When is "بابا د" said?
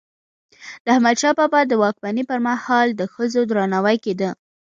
1.39-1.71